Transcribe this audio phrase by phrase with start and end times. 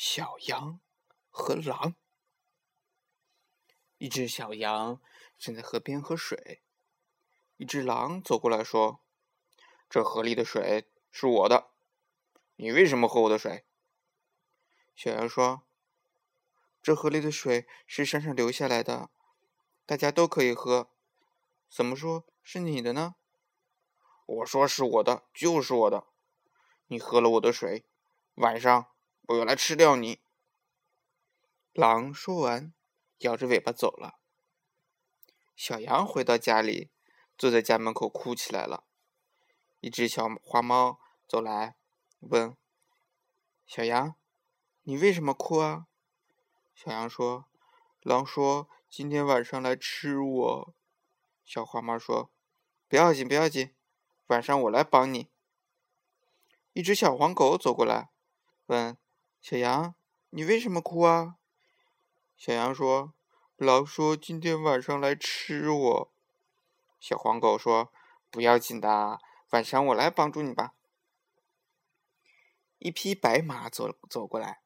[0.00, 0.78] 小羊
[1.28, 1.96] 和狼。
[3.96, 5.02] 一只小羊
[5.36, 6.62] 正在河边喝水，
[7.56, 9.00] 一只狼走过来说
[9.90, 11.72] ：“这河里的水是我的，
[12.54, 13.66] 你为什么喝我的水？”
[14.94, 15.64] 小羊说
[16.80, 19.10] ：“这河里的水是山上流下来的，
[19.84, 20.92] 大家都可以喝，
[21.68, 23.16] 怎么说是你的呢
[24.26, 26.06] ？”“我说是我的，就是我的。
[26.86, 27.84] 你喝了我的水，
[28.34, 28.86] 晚上。”
[29.28, 30.20] 我要来吃掉你！
[31.74, 32.72] 狼说完，
[33.18, 34.18] 摇着尾巴走了。
[35.54, 36.88] 小羊回到家里，
[37.36, 38.84] 坐在家门口哭起来了。
[39.80, 41.76] 一只小花猫走来，
[42.20, 42.56] 问
[43.68, 44.14] ：“小羊，
[44.84, 45.88] 你为什么哭啊？”
[46.74, 47.44] 小羊说
[48.00, 50.74] ：“狼说今天晚上来吃我。”
[51.44, 52.30] 小花猫说
[52.88, 53.74] ：“不要紧，不要紧，
[54.28, 55.28] 晚上我来帮你。”
[56.72, 58.08] 一只小黄狗走过来，
[58.68, 58.96] 问。
[59.40, 59.94] 小羊，
[60.30, 61.36] 你为什么哭啊？
[62.36, 63.14] 小羊说
[63.56, 66.12] ：“狼说今天晚上来吃我。”
[67.00, 67.92] 小黄狗说
[68.30, 70.74] ：“不要紧的，晚上我来帮助你吧。”
[72.78, 74.60] 一匹白马走走过来，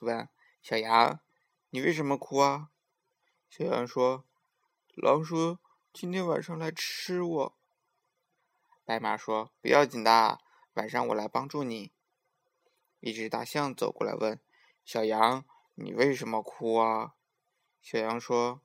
[0.00, 0.28] 问
[0.60, 1.20] 小羊
[1.70, 2.70] ：“你为什么哭啊？”
[3.48, 4.24] 小羊说
[4.96, 5.60] ：“狼说
[5.92, 7.54] 今天晚上来吃我。”
[8.84, 10.40] 白马说：“不要紧的，
[10.74, 11.92] 晚上我来帮助你。”
[13.04, 14.40] 一只大象走过来问
[14.82, 17.12] ：“小羊，你为什么哭啊？”
[17.82, 18.62] 小羊说：“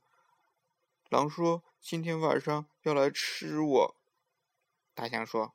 [1.11, 3.95] 狼说今天晚上要来吃我。”
[4.95, 5.53] 大象说：“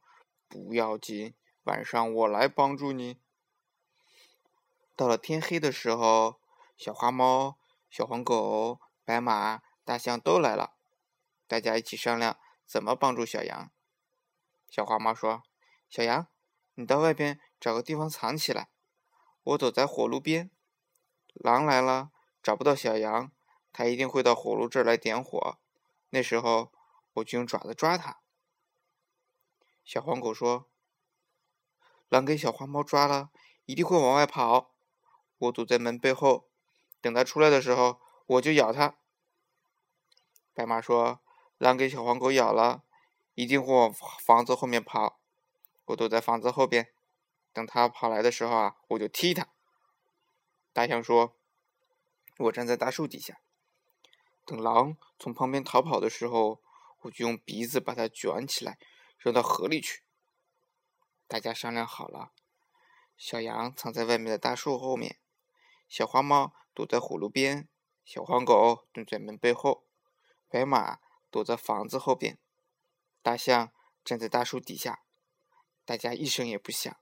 [0.48, 3.18] 不要紧，晚上我来帮助你。”
[4.94, 6.38] 到了天黑的时候，
[6.76, 7.56] 小花猫、
[7.88, 10.74] 小黄狗、白马、大象都来了，
[11.46, 13.70] 大家一起商量怎么帮助小羊。
[14.68, 15.42] 小花猫说
[15.88, 16.26] ：“小羊，
[16.74, 18.68] 你到外边找个地方藏起来。”
[19.44, 20.50] 我走在火炉边，
[21.34, 22.10] 狼来了，
[22.42, 23.30] 找不到小羊，
[23.74, 25.58] 它一定会到火炉这儿来点火。
[26.08, 26.72] 那时候，
[27.14, 28.20] 我就用爪子抓它。
[29.84, 30.70] 小黄狗说
[32.08, 33.30] ：“狼给小花猫抓了，
[33.66, 34.70] 一定会往外跑。
[35.36, 36.48] 我躲在门背后，
[37.02, 38.96] 等它出来的时候，我就咬它。”
[40.54, 41.20] 白马说
[41.58, 42.82] ：“狼给小黄狗咬了，
[43.34, 45.20] 一定会往房子后面跑。
[45.84, 46.92] 我躲在房子后边。”
[47.54, 49.48] 等他跑来的时候啊，我就踢他。
[50.72, 51.38] 大象说
[52.36, 53.40] ：“我站在大树底下，
[54.44, 56.60] 等狼从旁边逃跑的时候，
[57.02, 58.76] 我就用鼻子把它卷起来，
[59.16, 60.02] 扔到河里去。”
[61.28, 62.32] 大家商量好了，
[63.16, 65.20] 小羊藏在外面的大树后面，
[65.88, 67.68] 小花猫躲在火炉边，
[68.04, 69.86] 小黄狗蹲在门背后，
[70.48, 70.98] 白马
[71.30, 72.38] 躲在房子后边，
[73.22, 73.72] 大象
[74.04, 75.04] 站在大树底下。
[75.84, 76.96] 大家一声也不响。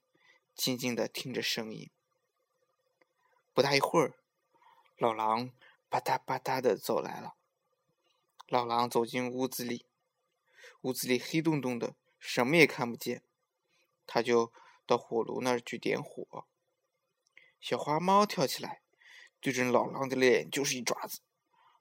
[0.54, 1.90] 静静的听着声音。
[3.52, 4.14] 不大一会儿，
[4.96, 5.50] 老狼
[5.88, 7.34] 吧嗒吧嗒的走来了。
[8.48, 9.86] 老狼走进屋子里，
[10.82, 13.22] 屋子里黑洞洞的，什么也看不见。
[14.06, 14.52] 他就
[14.84, 16.46] 到火炉那儿去点火。
[17.60, 18.82] 小花猫跳起来，
[19.40, 21.20] 对准老狼的脸就是一爪子。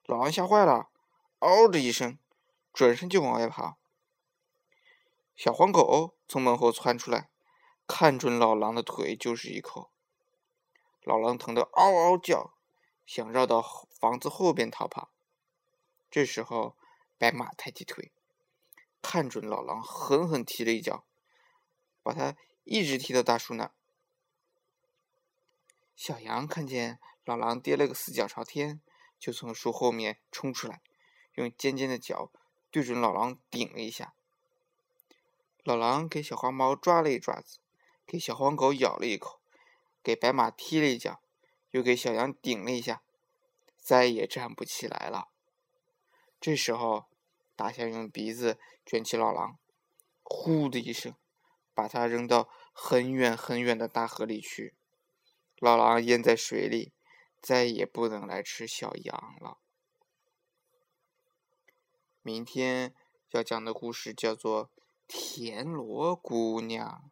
[0.06, 0.92] 老狼吓坏了，
[1.40, 2.20] 嗷的一声，
[2.72, 3.80] 转身就往外跑。
[5.36, 7.31] 小黄狗从门后窜出来。
[7.94, 9.92] 看准老狼的腿就是一口，
[11.04, 12.54] 老狼疼得嗷嗷叫，
[13.06, 13.62] 想绕到
[14.00, 15.12] 房子后边逃跑。
[16.10, 16.78] 这时候，
[17.18, 18.14] 白马抬起腿，
[19.02, 21.04] 看准老狼，狠狠踢了一脚，
[22.02, 23.74] 把他一直踢到大树那儿。
[25.94, 28.80] 小羊看见老狼跌了个四脚朝天，
[29.20, 30.82] 就从树后面冲出来，
[31.36, 32.32] 用尖尖的角
[32.72, 34.14] 对准老狼顶了一下。
[35.66, 37.60] 老狼给小花猫抓了一爪子。
[38.12, 39.40] 给小黄狗咬了一口，
[40.04, 41.22] 给白马踢了一脚，
[41.70, 43.04] 又给小羊顶了一下，
[43.78, 45.30] 再也站不起来了。
[46.42, 47.06] 这时候，
[47.56, 49.58] 大象用鼻子卷起老狼，
[50.24, 51.16] 呼的一声，
[51.74, 54.76] 把它扔到很远很远的大河里去。
[55.56, 56.92] 老狼淹在水里，
[57.40, 59.60] 再也不能来吃小羊了。
[62.22, 62.94] 明天
[63.30, 64.66] 要讲的故事叫做
[65.08, 67.06] 《田螺姑娘》。